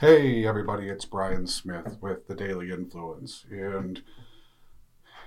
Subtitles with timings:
[0.00, 3.44] Hey, everybody, it's Brian Smith with the Daily Influence.
[3.50, 4.00] And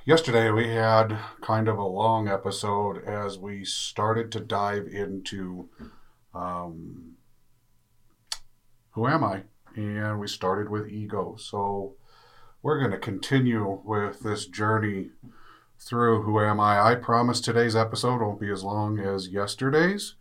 [0.04, 5.70] yesterday we had kind of a long episode as we started to dive into
[6.34, 7.18] um,
[8.94, 9.44] who am I?
[9.76, 11.36] And we started with ego.
[11.38, 11.94] So
[12.64, 15.12] we're going to continue with this journey
[15.78, 16.82] through who am I.
[16.82, 20.16] I promise today's episode won't be as long as yesterday's.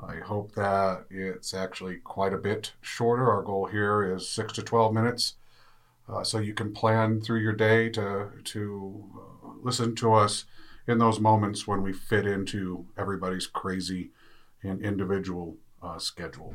[0.00, 3.30] I hope that it's actually quite a bit shorter.
[3.30, 5.34] Our goal here is six to 12 minutes.
[6.08, 10.44] Uh, so you can plan through your day to, to uh, listen to us
[10.86, 14.10] in those moments when we fit into everybody's crazy
[14.62, 16.54] and individual uh, schedule.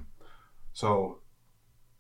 [0.73, 1.19] So,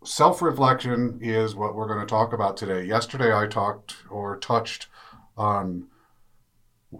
[0.03, 2.85] self reflection is what we're going to talk about today.
[2.85, 4.87] Yesterday, I talked or touched
[5.37, 5.87] on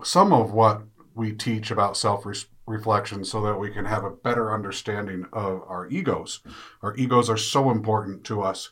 [0.04, 0.84] some of what
[1.16, 2.26] we teach about self
[2.66, 6.39] reflection so that we can have a better understanding of our egos.
[6.81, 8.72] Our egos are so important to us.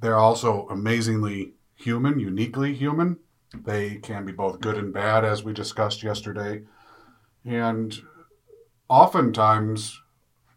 [0.00, 3.18] They're also amazingly human, uniquely human.
[3.54, 6.62] They can be both good and bad, as we discussed yesterday.
[7.44, 7.96] And
[8.88, 10.00] oftentimes,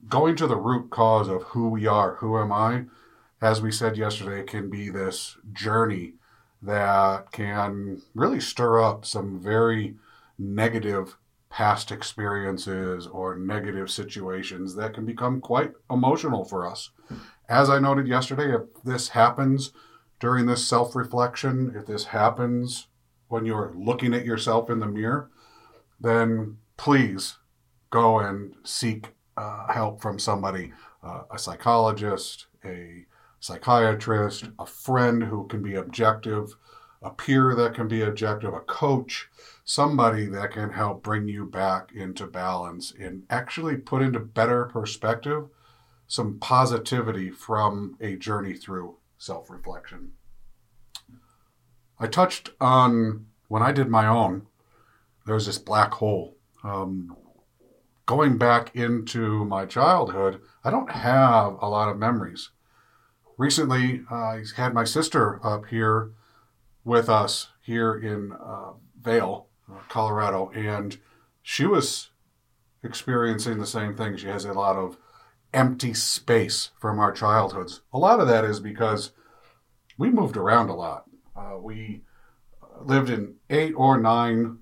[0.07, 2.85] going to the root cause of who we are, who am I,
[3.41, 6.15] as we said yesterday, can be this journey
[6.61, 9.95] that can really stir up some very
[10.37, 11.17] negative
[11.50, 16.92] past experiences or negative situations that can become quite emotional for us.
[17.48, 19.71] As I noted yesterday, if this happens
[20.20, 22.88] during this self reflection, if this happens
[23.27, 25.30] when you're looking at yourself in the mirror,
[25.99, 27.38] then please
[27.89, 30.71] go and seek uh, help from somebody
[31.04, 33.05] uh, a psychologist, a
[33.39, 36.55] psychiatrist, a friend who can be objective,
[37.02, 39.30] a peer that can be objective, a coach,
[39.64, 45.48] somebody that can help bring you back into balance and actually put into better perspective
[46.08, 50.11] some positivity from a journey through self reflection.
[51.99, 54.48] I touched on when I did my own,
[55.26, 56.36] there was this black hole.
[56.64, 57.15] Um,
[58.05, 62.49] going back into my childhood, I don't have a lot of memories.
[63.38, 66.11] Recently, I had my sister up here
[66.89, 69.45] with us here in uh, Vail,
[69.89, 70.98] Colorado, and
[71.44, 72.10] she was
[72.83, 74.17] experiencing the same thing.
[74.17, 74.98] She has a lot of
[75.54, 77.82] empty space from our childhoods.
[77.94, 79.11] A lot of that is because
[80.00, 81.05] we moved around a lot.
[81.36, 82.02] Uh, we
[82.82, 84.58] lived in eight or nine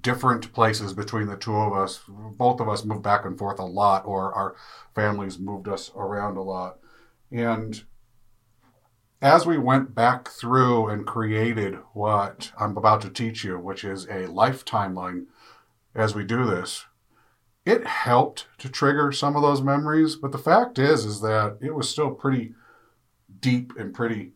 [0.00, 2.00] different places between the two of us.
[2.08, 4.56] Both of us moved back and forth a lot, or our
[4.96, 6.78] families moved us around a lot.
[7.30, 7.84] And
[9.22, 14.06] as we went back through and created what I'm about to teach you, which is
[14.08, 15.26] a life timeline,
[15.94, 16.86] as we do this,
[17.64, 20.16] it helped to trigger some of those memories.
[20.16, 22.54] But the fact is, is that it was still pretty
[23.38, 24.32] deep and pretty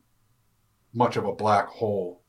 [0.94, 2.22] much of a black hole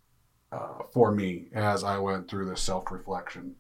[0.51, 3.55] uh, for me as I went through this self reflection.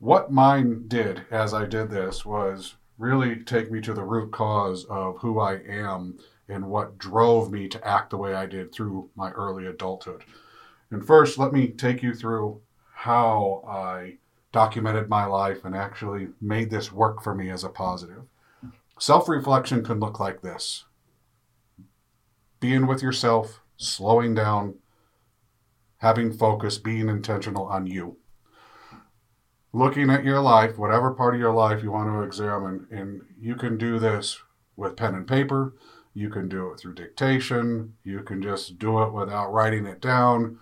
[0.00, 4.84] What mine did as I did this was really take me to the root cause
[4.84, 6.18] of who I am
[6.48, 10.24] and what drove me to act the way I did through my early adulthood.
[10.90, 12.60] And first, let me take you through
[12.92, 14.18] how I
[14.52, 18.22] documented my life and actually made this work for me as a positive.
[18.98, 20.84] Self reflection can look like this
[22.60, 24.76] being with yourself, slowing down,
[25.98, 28.16] having focus, being intentional on you.
[29.72, 33.56] Looking at your life, whatever part of your life you want to examine, and you
[33.56, 34.40] can do this
[34.76, 35.74] with pen and paper.
[36.14, 37.94] You can do it through dictation.
[38.04, 40.58] You can just do it without writing it down.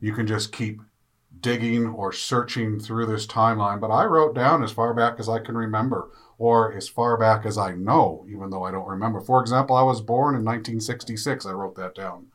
[0.00, 0.80] You can just keep
[1.40, 3.80] digging or searching through this timeline.
[3.80, 7.44] But I wrote down as far back as I can remember, or as far back
[7.44, 9.20] as I know, even though I don't remember.
[9.20, 11.44] For example, I was born in 1966.
[11.46, 12.26] I wrote that down.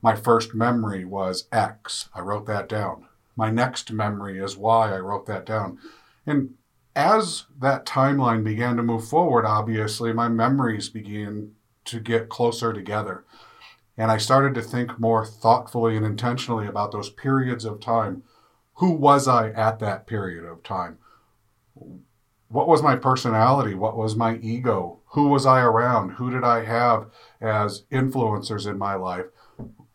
[0.00, 2.08] My first memory was X.
[2.14, 3.06] I wrote that down.
[3.36, 4.94] My next memory is Y.
[4.94, 5.78] I wrote that down.
[6.26, 6.54] And
[6.94, 11.52] as that timeline began to move forward, obviously, my memories began
[11.86, 13.24] to get closer together.
[13.96, 18.22] And I started to think more thoughtfully and intentionally about those periods of time.
[18.76, 20.98] Who was I at that period of time?
[22.52, 23.74] what was my personality?
[23.74, 25.00] What was my ego?
[25.12, 26.10] Who was I around?
[26.12, 27.06] Who did I have
[27.40, 29.24] as influencers in my life?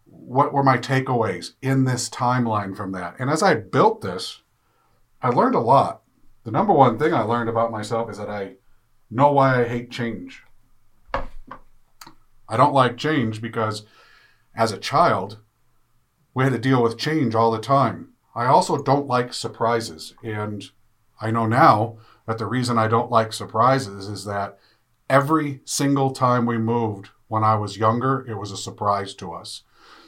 [0.05, 3.15] What were my takeaways in this timeline from that?
[3.19, 4.41] And as I built this,
[5.21, 6.01] I learned a lot.
[6.45, 8.53] The number one thing I learned about myself is that I
[9.11, 10.43] know why I hate change.
[12.49, 13.85] I don't like change because
[14.55, 15.39] as a child,
[16.33, 18.09] we had to deal with change all the time.
[18.35, 20.13] I also don't like surprises.
[20.23, 20.63] And
[21.19, 21.97] I know now
[22.27, 24.59] that the reason I don't like surprises is that
[25.09, 29.63] every single time we moved when I was younger, it was a surprise to us.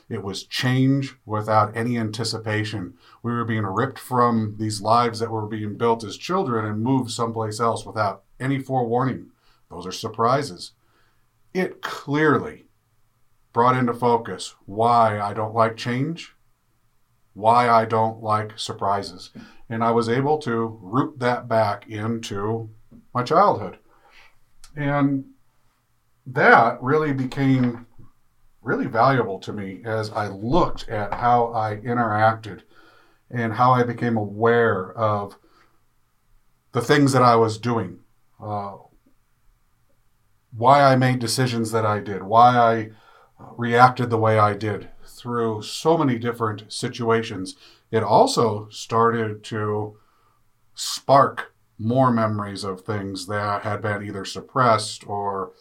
[0.09, 2.95] It was change without any anticipation.
[3.21, 7.12] We were being ripped from these lives that were being built as children and moved
[7.12, 9.30] someplace else without any forewarning.
[9.69, 10.71] Those are surprises.
[11.54, 12.66] It clearly
[13.54, 16.36] brought into focus why I don't like change,
[17.34, 19.31] why I don't like surprises.
[19.69, 22.69] And I was able to root that back into
[23.13, 23.78] my childhood.
[24.75, 25.25] And
[26.25, 27.88] that really became
[28.62, 32.62] really valuable to me as I looked at how I interacted
[33.31, 35.38] and how I became aware of
[36.72, 38.00] the things that I was doing,
[38.40, 38.78] uh,
[40.51, 42.90] why I made decisions that I did, why I
[43.57, 47.56] reacted the way I did through so many different situations.
[47.92, 49.98] It also started to
[50.74, 55.54] spark more memories of things that had been either suppressed or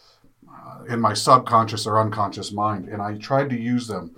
[0.51, 2.89] uh, in my subconscious or unconscious mind.
[2.89, 4.15] And I tried to use them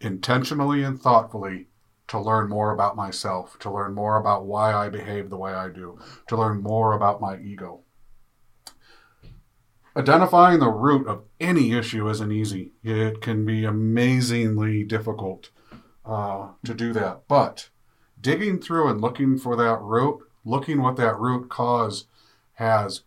[0.00, 1.66] intentionally and thoughtfully
[2.08, 5.68] to learn more about myself, to learn more about why I behave the way I
[5.68, 5.98] do,
[6.28, 7.82] to learn more about my ego.
[9.98, 12.70] Identifying the root of any issue isn't easy.
[12.84, 15.50] It can be amazingly difficult
[16.06, 17.22] uh, to do that.
[17.26, 17.70] But
[18.20, 22.06] digging through and looking for that root, looking what that root cause
[22.54, 23.02] has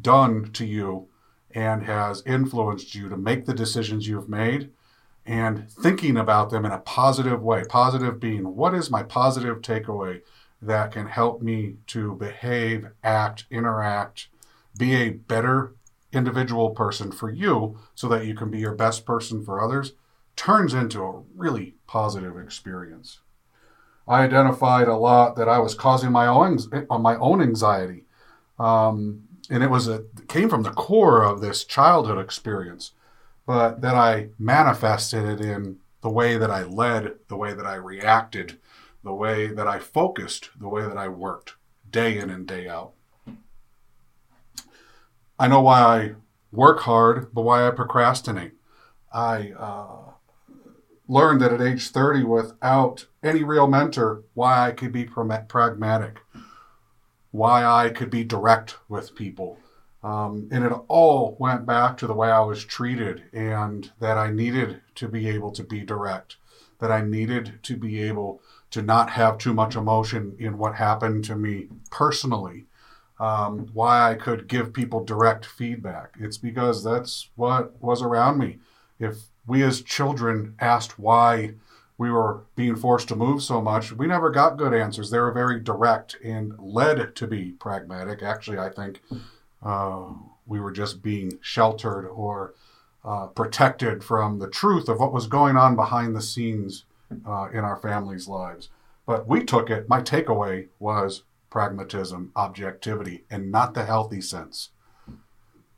[0.00, 1.06] done to you
[1.52, 4.72] and has influenced you to make the decisions you've made
[5.24, 7.62] and thinking about them in a positive way.
[7.68, 10.22] Positive being, what is my positive takeaway
[10.60, 14.26] that can help me to behave, act, interact,
[14.76, 15.75] be a better
[16.16, 19.92] individual person for you so that you can be your best person for others
[20.34, 23.20] turns into a really positive experience.
[24.08, 26.58] I identified a lot that I was causing my own
[27.00, 28.04] my own anxiety.
[28.58, 32.92] Um, and it was a it came from the core of this childhood experience,
[33.46, 37.74] but that I manifested it in the way that I led, the way that I
[37.74, 38.58] reacted,
[39.02, 41.54] the way that I focused, the way that I worked
[41.90, 42.92] day in and day out.
[45.38, 46.14] I know why I
[46.52, 48.52] work hard, but why I procrastinate.
[49.12, 50.12] I uh,
[51.08, 56.20] learned that at age 30, without any real mentor, why I could be pragmatic
[57.36, 59.58] why I could be direct with people.
[60.02, 64.30] Um, and it all went back to the way I was treated and that I
[64.30, 66.36] needed to be able to be direct,
[66.78, 68.40] that I needed to be able
[68.70, 72.66] to not have too much emotion in what happened to me personally.
[73.18, 76.14] Um, why I could give people direct feedback.
[76.20, 78.58] It's because that's what was around me.
[78.98, 79.16] If
[79.46, 81.54] we as children asked why
[81.98, 85.10] we were being forced to move so much, we never got good answers.
[85.10, 88.22] They were very direct and led to be pragmatic.
[88.22, 89.00] Actually, I think
[89.62, 90.08] uh,
[90.46, 92.52] we were just being sheltered or
[93.04, 96.84] uh, protected from the truth of what was going on behind the scenes
[97.26, 98.68] uh, in our families' lives.
[99.06, 101.22] But we took it, my takeaway was
[101.56, 104.72] pragmatism, objectivity, and not the healthy sense.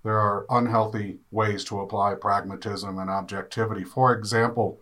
[0.02, 3.85] There are unhealthy ways to apply pragmatism and objectivity.
[3.85, 4.80] For example,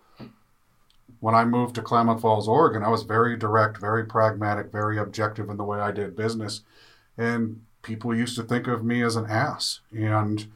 [1.21, 5.51] when I moved to Klamath Falls, Oregon, I was very direct, very pragmatic, very objective
[5.51, 6.63] in the way I did business.
[7.19, 9.81] And people used to think of me as an ass.
[9.93, 10.47] And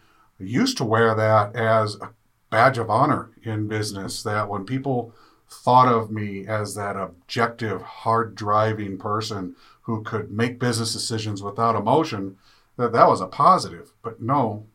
[0.40, 2.14] I used to wear that as a
[2.49, 5.12] badge of honor in business, that when people
[5.50, 11.76] thought of me as that objective, hard driving person who could make business decisions without
[11.76, 12.37] emotion,
[12.76, 13.92] that that was a positive.
[14.02, 14.66] But no,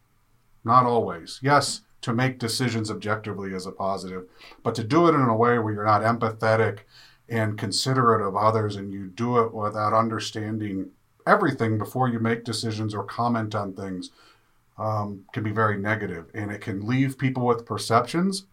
[0.64, 1.40] not always.
[1.42, 4.26] Yes, to make decisions objectively is a positive,
[4.64, 6.80] but to do it in a way where you're not empathetic
[7.28, 10.92] and considerate of others and you do it without understanding
[11.26, 14.12] everything before you make decisions or comment on things
[14.78, 18.46] um, can be very negative and it can leave people with perceptions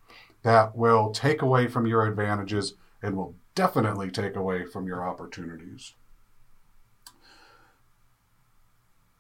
[0.43, 5.95] that will take away from your advantages and will definitely take away from your opportunities.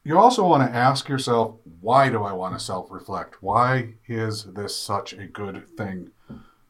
[0.04, 3.42] You also want to ask yourself, why do I want to self reflect?
[3.42, 6.10] Why is this such a good thing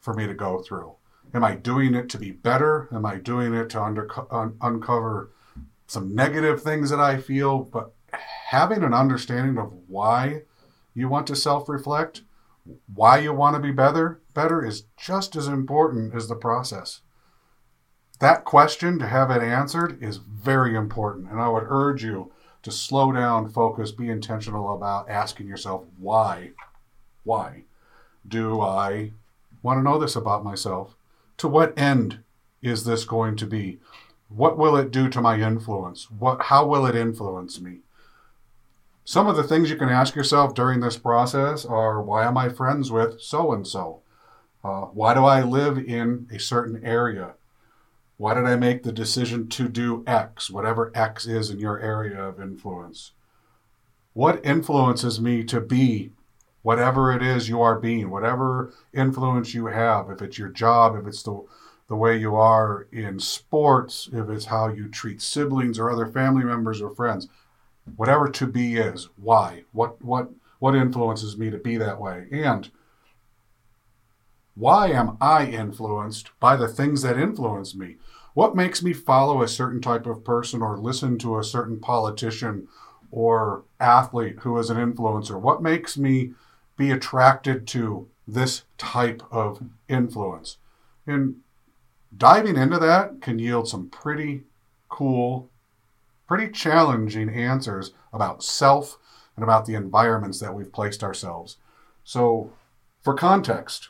[0.00, 0.94] for me to go through?
[1.34, 2.88] Am I doing it to be better?
[2.92, 5.30] Am I doing it to un, uncover
[5.86, 7.92] some negative things that I feel, but
[8.48, 10.42] having an understanding of why
[10.94, 12.22] you want to self-reflect,
[12.94, 17.00] why you want to be better, better is just as important as the process.
[18.20, 22.30] That question to have it answered is very important, and I would urge you
[22.62, 26.52] to slow down, focus, be intentional about asking yourself why.
[27.24, 27.64] Why
[28.26, 29.12] do I
[29.62, 30.94] want to know this about myself?
[31.38, 32.20] To what end
[32.60, 33.78] is this going to be?
[34.28, 36.10] What will it do to my influence?
[36.10, 37.78] What how will it influence me?
[39.04, 42.48] Some of the things you can ask yourself during this process are why am I
[42.48, 44.00] friends with so and so?
[44.62, 47.34] Why do I live in a certain area?
[48.22, 52.22] Why did I make the decision to do X, whatever X is in your area
[52.22, 53.10] of influence?
[54.12, 56.12] What influences me to be
[56.62, 61.04] whatever it is you are being, whatever influence you have, if it's your job, if
[61.04, 61.44] it's the
[61.88, 66.44] the way you are in sports, if it's how you treat siblings or other family
[66.44, 67.26] members or friends,
[67.96, 69.64] whatever to be is, why?
[69.72, 72.28] What what what influences me to be that way?
[72.30, 72.70] And
[74.54, 77.96] why am I influenced by the things that influence me?
[78.34, 82.68] What makes me follow a certain type of person or listen to a certain politician
[83.10, 85.40] or athlete who is an influencer?
[85.40, 86.32] What makes me
[86.76, 90.58] be attracted to this type of influence?
[91.06, 91.36] And
[92.16, 94.42] diving into that can yield some pretty
[94.88, 95.50] cool,
[96.26, 98.98] pretty challenging answers about self
[99.36, 101.56] and about the environments that we've placed ourselves.
[102.04, 102.52] So,
[103.02, 103.88] for context,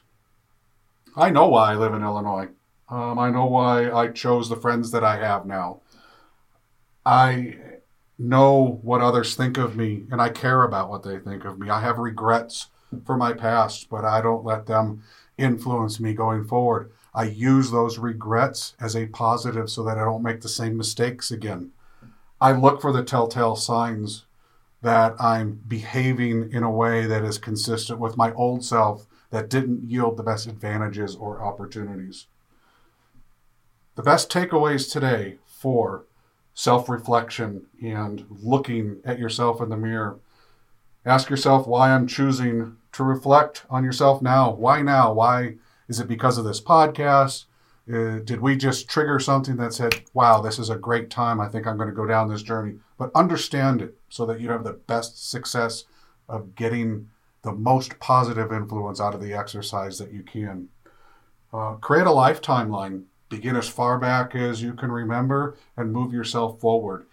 [1.14, 2.48] I know why I live in Illinois.
[2.88, 5.80] Um, I know why I chose the friends that I have now.
[7.04, 7.56] I
[8.18, 11.68] know what others think of me and I care about what they think of me.
[11.68, 12.68] I have regrets
[13.04, 15.02] for my past, but I don't let them
[15.36, 16.90] influence me going forward.
[17.14, 21.30] I use those regrets as a positive so that I don't make the same mistakes
[21.30, 21.72] again.
[22.40, 24.24] I look for the telltale signs
[24.80, 29.82] that I'm behaving in a way that is consistent with my old self that didn't
[29.82, 32.26] yield the best advantages or opportunities.
[33.96, 36.04] The best takeaways today for
[36.54, 40.18] self reflection and looking at yourself in the mirror.
[41.04, 44.52] Ask yourself why I'm choosing to reflect on yourself now.
[44.52, 45.14] Why now?
[45.14, 45.54] Why
[45.88, 47.46] is it because of this podcast?
[47.92, 51.40] Uh, did we just trigger something that said, wow, this is a great time?
[51.40, 52.74] I think I'm going to go down this journey.
[52.98, 55.84] But understand it so that you have the best success
[56.28, 57.08] of getting
[57.42, 60.68] the most positive influence out of the exercise that you can.
[61.52, 63.04] Uh, create a life timeline.
[63.28, 67.06] Begin as far back as you can remember and move yourself forward.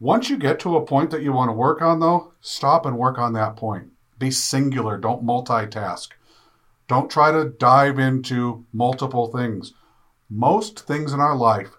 [0.00, 2.98] Once you get to a point that you want to work on, though, stop and
[2.98, 3.88] work on that point.
[4.18, 6.08] Be singular, don't multitask.
[6.88, 9.74] Don't try to dive into multiple things.
[10.28, 11.70] Most things in our life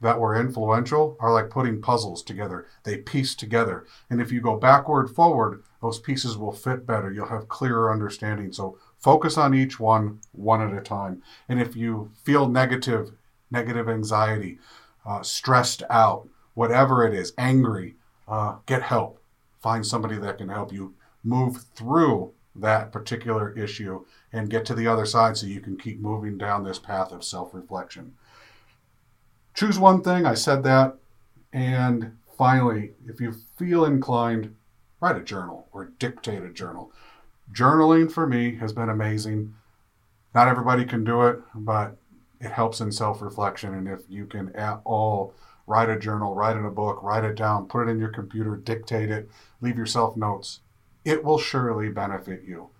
[0.00, 2.66] that were influential are like putting puzzles together.
[2.84, 3.86] They piece together.
[4.08, 7.12] And if you go backward, forward, those pieces will fit better.
[7.12, 8.52] You'll have clearer understanding.
[8.52, 11.22] So focus on each one, one at a time.
[11.48, 13.10] And if you feel negative,
[13.50, 14.60] negative anxiety,
[15.04, 17.96] uh, stressed out, whatever it is, angry,
[18.28, 19.20] uh, get help.
[19.60, 24.86] Find somebody that can help you move through that particular issue and get to the
[24.86, 28.14] other side so you can keep moving down this path of self reflection.
[29.54, 30.96] Choose one thing, I said that.
[31.52, 34.54] And finally, if you feel inclined,
[35.02, 36.92] write a journal or dictate a journal.
[37.52, 39.54] Journaling for me has been amazing.
[40.32, 41.96] Not everybody can do it, but
[42.40, 43.74] it helps in self reflection.
[43.74, 45.34] And if you can at all
[45.66, 48.56] write a journal, write in a book, write it down, put it in your computer,
[48.56, 49.28] dictate it,
[49.60, 50.60] leave yourself notes,
[51.04, 52.70] it will surely benefit you.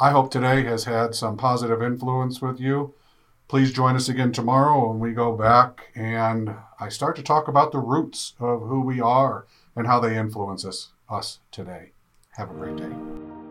[0.00, 2.94] I hope today has had some positive influence with you.
[3.48, 7.70] Please join us again tomorrow when we go back and I start to talk about
[7.70, 9.46] the roots of who we are
[9.76, 11.92] and how they influence us, us today.
[12.36, 13.43] Have a great day.